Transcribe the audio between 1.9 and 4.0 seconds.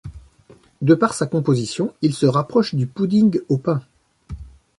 il se rapproche du pudding au pain.